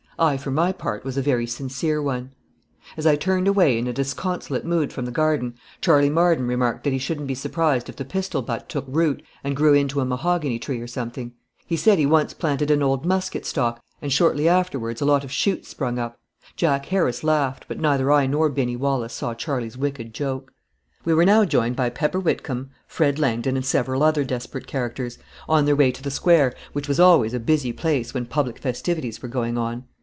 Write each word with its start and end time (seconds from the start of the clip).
I, 0.19 0.37
for 0.37 0.51
my 0.51 0.71
part, 0.71 1.03
was 1.03 1.17
a 1.17 1.21
very 1.23 1.47
sincere 1.47 1.99
one. 1.99 2.33
As 2.95 3.07
I 3.07 3.15
turned 3.15 3.47
away 3.47 3.79
in 3.79 3.87
a 3.87 3.93
disconsolate 3.93 4.63
mood 4.63 4.93
from 4.93 5.05
the 5.05 5.11
garden, 5.11 5.55
Charley 5.81 6.11
Marden 6.11 6.45
remarked 6.45 6.83
that 6.83 6.93
he 6.93 6.99
shouldn't 6.99 7.25
be 7.25 7.33
surprised 7.33 7.89
if 7.89 7.95
the 7.95 8.05
pistol 8.05 8.43
butt 8.43 8.69
took 8.69 8.85
root 8.87 9.23
and 9.43 9.55
grew 9.55 9.73
into 9.73 9.99
a 9.99 10.05
mahogany 10.05 10.59
tree 10.59 10.79
or 10.79 10.85
something. 10.85 11.31
He 11.65 11.75
said 11.75 11.97
he 11.97 12.05
once 12.05 12.35
planted 12.35 12.69
an 12.69 12.83
old 12.83 13.03
musket 13.03 13.47
stock, 13.47 13.81
and 13.99 14.13
shortly 14.13 14.47
afterwards 14.47 15.01
a 15.01 15.05
lot 15.05 15.23
of 15.23 15.31
shoots 15.31 15.69
sprung 15.69 15.97
up! 15.97 16.19
Jack 16.55 16.85
Harris 16.85 17.23
laughed; 17.23 17.65
but 17.67 17.79
neither 17.79 18.11
I 18.11 18.27
nor 18.27 18.49
Binny 18.49 18.75
Wallace 18.75 19.13
saw 19.13 19.33
Charley's 19.33 19.75
wicked 19.77 20.13
joke. 20.13 20.53
We 21.03 21.15
were 21.15 21.25
now 21.25 21.45
joined 21.45 21.75
by 21.75 21.89
Pepper 21.89 22.19
Whitcomb, 22.19 22.69
Fred 22.85 23.17
Langdon, 23.17 23.57
and 23.57 23.65
several 23.65 24.03
other 24.03 24.23
desperate 24.23 24.67
characters, 24.67 25.17
on 25.49 25.65
their 25.65 25.75
way 25.75 25.91
to 25.91 26.03
the 26.03 26.11
Square, 26.11 26.53
which 26.73 26.87
was 26.87 26.99
always 26.99 27.33
a 27.33 27.39
busy 27.39 27.73
place 27.73 28.13
when 28.13 28.27
public 28.27 28.59
festivities 28.59 29.19
were 29.23 29.29
going 29.29 29.57
on. 29.57 29.85